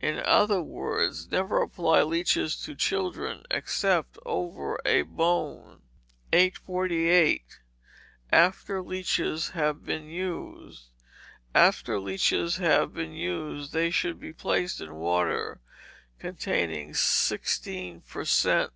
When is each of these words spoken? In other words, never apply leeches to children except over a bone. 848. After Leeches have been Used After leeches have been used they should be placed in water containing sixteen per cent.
In 0.00 0.18
other 0.20 0.62
words, 0.62 1.30
never 1.30 1.60
apply 1.60 2.02
leeches 2.02 2.56
to 2.62 2.74
children 2.74 3.42
except 3.50 4.16
over 4.24 4.80
a 4.86 5.02
bone. 5.02 5.82
848. 6.32 7.60
After 8.32 8.80
Leeches 8.80 9.50
have 9.50 9.84
been 9.84 10.06
Used 10.08 10.86
After 11.54 12.00
leeches 12.00 12.56
have 12.56 12.94
been 12.94 13.12
used 13.12 13.74
they 13.74 13.90
should 13.90 14.18
be 14.18 14.32
placed 14.32 14.80
in 14.80 14.94
water 14.94 15.60
containing 16.18 16.94
sixteen 16.94 18.00
per 18.00 18.24
cent. 18.24 18.72